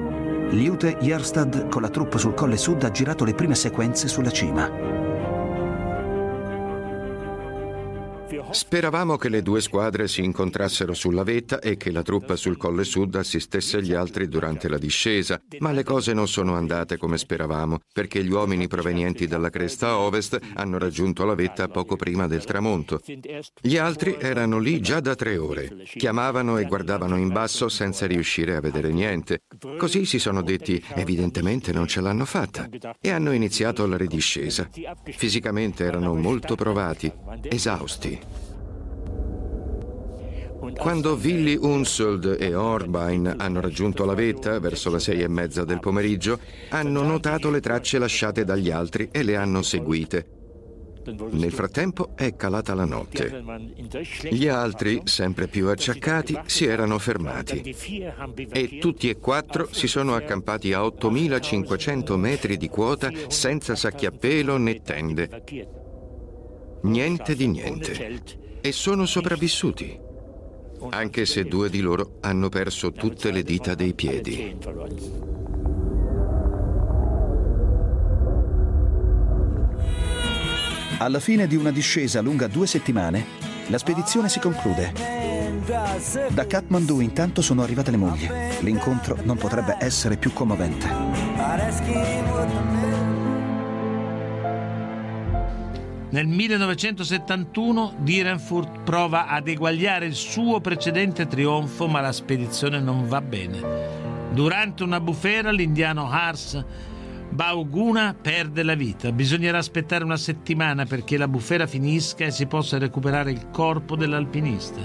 Liute 0.49 0.97
Jerstad 0.99 1.69
con 1.69 1.83
la 1.83 1.89
troupe 1.89 2.17
sul 2.17 2.33
Colle 2.33 2.57
Sud 2.57 2.83
ha 2.83 2.91
girato 2.91 3.23
le 3.23 3.35
prime 3.35 3.55
sequenze 3.55 4.07
sulla 4.07 4.31
cima. 4.31 5.08
Speravamo 8.51 9.17
che 9.17 9.27
le 9.27 9.41
due 9.41 9.59
squadre 9.59 10.07
si 10.07 10.23
incontrassero 10.23 10.93
sulla 10.93 11.23
vetta 11.23 11.59
e 11.59 11.77
che 11.77 11.91
la 11.91 12.03
truppa 12.03 12.35
sul 12.35 12.57
Colle 12.57 12.83
Sud 12.83 13.15
assistesse 13.15 13.77
agli 13.77 13.93
altri 13.93 14.27
durante 14.27 14.69
la 14.69 14.77
discesa, 14.77 15.41
ma 15.59 15.71
le 15.71 15.83
cose 15.83 16.13
non 16.13 16.27
sono 16.27 16.53
andate 16.55 16.97
come 16.97 17.17
speravamo, 17.17 17.79
perché 17.91 18.23
gli 18.23 18.31
uomini 18.31 18.67
provenienti 18.67 19.25
dalla 19.25 19.49
cresta 19.49 19.97
ovest 19.97 20.37
hanno 20.53 20.77
raggiunto 20.77 21.25
la 21.25 21.33
vetta 21.33 21.67
poco 21.69 21.95
prima 21.95 22.27
del 22.27 22.43
tramonto. 22.43 22.99
Gli 23.59 23.77
altri 23.77 24.17
erano 24.19 24.59
lì 24.59 24.79
già 24.79 24.99
da 24.99 25.15
tre 25.15 25.37
ore, 25.37 25.83
chiamavano 25.83 26.57
e 26.57 26.65
guardavano 26.65 27.17
in 27.17 27.29
basso 27.29 27.67
senza 27.67 28.05
riuscire 28.05 28.55
a 28.55 28.61
vedere 28.61 28.91
niente. 28.91 29.41
Così 29.77 30.05
si 30.05 30.19
sono 30.19 30.43
detti, 30.43 30.83
evidentemente 30.93 31.71
non 31.71 31.87
ce 31.87 32.01
l'hanno 32.01 32.25
fatta, 32.25 32.69
e 32.99 33.09
hanno 33.09 33.31
iniziato 33.31 33.87
la 33.87 33.97
ridiscesa. 33.97 34.69
Fisicamente 35.03 35.83
erano 35.83 36.13
molto 36.13 36.55
provati, 36.55 37.11
esausti. 37.41 38.18
Quando 40.77 41.13
Willy 41.13 41.58
Unsold 41.60 42.38
e 42.39 42.53
Orbein 42.53 43.34
hanno 43.38 43.62
raggiunto 43.62 44.05
la 44.05 44.13
vetta 44.13 44.60
verso 44.60 44.89
le 44.89 44.99
sei 44.99 45.21
e 45.21 45.27
mezza 45.27 45.63
del 45.63 45.79
pomeriggio, 45.79 46.39
hanno 46.69 47.01
notato 47.03 47.49
le 47.49 47.62
tracce 47.62 47.97
lasciate 47.97 48.43
dagli 48.43 48.69
altri 48.69 49.10
e 49.12 49.23
le 49.23 49.36
hanno 49.36 49.62
seguite. 49.62 50.38
Nel 51.32 51.51
frattempo 51.51 52.12
è 52.15 52.36
calata 52.36 52.73
la 52.75 52.86
notte. 52.86 53.43
Gli 54.29 54.47
altri, 54.47 55.01
sempre 55.05 55.47
più 55.47 55.67
acciaccati, 55.69 56.39
si 56.45 56.65
erano 56.65 56.99
fermati 56.99 57.75
e 58.51 58.77
tutti 58.79 59.10
e 59.10 59.17
quattro 59.17 59.67
si 59.71 59.88
sono 59.88 60.13
accampati 60.13 60.73
a 60.73 60.84
8500 60.84 62.17
metri 62.17 62.58
di 62.58 62.67
quota 62.67 63.10
senza 63.27 63.75
sacchi 63.75 64.05
a 64.05 64.12
pelo 64.12 64.58
né 64.58 64.82
tende. 64.82 65.88
Niente 66.81 67.35
di 67.35 67.47
niente. 67.47 68.21
E 68.61 68.71
sono 68.71 69.05
sopravvissuti, 69.05 69.99
anche 70.89 71.25
se 71.25 71.43
due 71.43 71.69
di 71.69 71.81
loro 71.81 72.17
hanno 72.21 72.49
perso 72.49 72.91
tutte 72.91 73.31
le 73.31 73.43
dita 73.43 73.75
dei 73.75 73.93
piedi. 73.93 74.55
Alla 80.99 81.19
fine 81.19 81.47
di 81.47 81.55
una 81.55 81.71
discesa 81.71 82.21
lunga 82.21 82.47
due 82.47 82.67
settimane, 82.67 83.25
la 83.67 83.77
spedizione 83.77 84.29
si 84.29 84.39
conclude. 84.39 84.93
Da 86.29 86.47
Kathmandu 86.47 86.99
intanto 86.99 87.41
sono 87.41 87.61
arrivate 87.61 87.91
le 87.91 87.97
mogli. 87.97 88.27
L'incontro 88.61 89.17
non 89.23 89.37
potrebbe 89.37 89.77
essere 89.79 90.17
più 90.17 90.33
commovente. 90.33 90.87
Nel 96.11 96.25
1971 96.25 97.93
Dierenfurt 97.99 98.79
prova 98.79 99.27
ad 99.27 99.47
eguagliare 99.47 100.07
il 100.07 100.15
suo 100.15 100.59
precedente 100.59 101.27
trionfo, 101.27 101.87
ma 101.87 102.01
la 102.01 102.11
spedizione 102.11 102.79
non 102.79 103.07
va 103.07 103.21
bene. 103.21 103.61
Durante 104.31 104.83
una 104.83 104.99
bufera 104.99 105.51
l'indiano 105.51 106.09
Hars 106.09 106.65
Bauguna 107.29 108.15
perde 108.19 108.63
la 108.63 108.73
vita. 108.73 109.11
Bisognerà 109.11 109.59
aspettare 109.59 110.03
una 110.03 110.17
settimana 110.17 110.85
perché 110.85 111.15
la 111.15 111.27
bufera 111.27 111.67
finisca 111.67 112.25
e 112.25 112.31
si 112.31 112.47
possa 112.47 112.79
recuperare 112.79 113.31
il 113.31 113.49
corpo 113.51 113.95
dell'alpinista. 113.95 114.79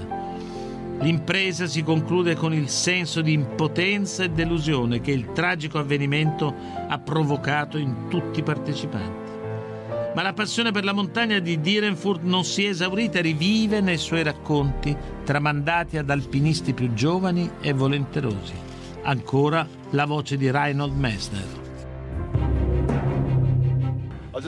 L'impresa 0.99 1.65
si 1.65 1.81
conclude 1.81 2.35
con 2.35 2.53
il 2.53 2.69
senso 2.69 3.21
di 3.21 3.33
impotenza 3.33 4.23
e 4.23 4.29
delusione 4.29 5.01
che 5.01 5.11
il 5.11 5.31
tragico 5.33 5.79
avvenimento 5.79 6.53
ha 6.87 6.99
provocato 6.99 7.79
in 7.79 8.07
tutti 8.09 8.39
i 8.39 8.43
partecipanti. 8.43 9.24
Ma 10.15 10.21
la 10.21 10.31
passione 10.31 10.71
per 10.71 10.85
la 10.85 10.93
montagna 10.93 11.39
di 11.39 11.59
Dierenfurt 11.59 12.21
non 12.23 12.45
si 12.45 12.63
è 12.63 12.69
esaurita 12.69 13.19
e 13.19 13.21
rivive 13.21 13.81
nei 13.81 13.97
suoi 13.97 14.23
racconti, 14.23 14.95
tramandati 15.25 15.97
ad 15.97 16.09
alpinisti 16.09 16.73
più 16.73 16.93
giovani 16.93 17.51
e 17.59 17.73
volenterosi. 17.73 18.53
Ancora 19.03 19.67
la 19.89 20.05
voce 20.05 20.37
di 20.37 20.49
Reinhold 20.49 20.97
Messner. 20.97 21.63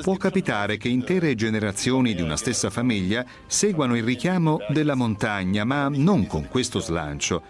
Può 0.01 0.15
capitare 0.15 0.77
che 0.77 0.87
intere 0.87 1.35
generazioni 1.35 2.13
di 2.13 2.21
una 2.21 2.37
stessa 2.37 2.69
famiglia 2.69 3.25
seguano 3.45 3.97
il 3.97 4.03
richiamo 4.03 4.59
della 4.69 4.95
montagna, 4.95 5.65
ma 5.65 5.89
non 5.89 6.27
con 6.27 6.47
questo 6.47 6.79
slancio. 6.79 7.43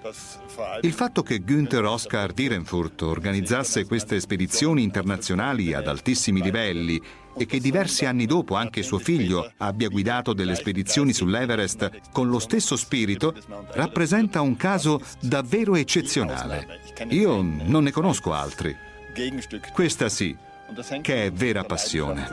Il 0.82 0.94
fatto 0.94 1.22
che 1.22 1.40
Günther 1.40 1.84
Oskar 1.84 2.34
Dierenfurt 2.34 3.04
organizzasse 3.04 3.86
queste 3.86 4.20
spedizioni 4.20 4.82
internazionali 4.82 5.74
ad 5.74 5.88
altissimi 5.88 6.42
livelli 6.42 7.00
e 7.38 7.46
che 7.46 7.60
diversi 7.60 8.06
anni 8.06 8.26
dopo 8.26 8.56
anche 8.56 8.84
suo 8.84 9.00
figlio 9.00 9.52
abbia 9.58 9.90
guidato 9.90 10.34
delle 10.34 10.56
spedizioni 10.56 11.14
sull'Everest 11.14 12.12
con 12.12 12.30
lo 12.30 12.40
stesso 12.40 12.76
spirito, 12.76 13.34
rappresenta 13.72 14.42
un 14.42 14.56
caso 14.56 15.02
davvero 15.22 15.76
eccezionale. 15.76 16.82
Io 17.10 17.42
non 17.42 17.84
ne 17.84 17.92
conosco 17.92 18.34
altri. 18.34 18.76
Questa 19.74 20.10
sì, 20.10 20.36
che 21.02 21.26
è 21.26 21.32
vera 21.32 21.64
passione. 21.64 22.28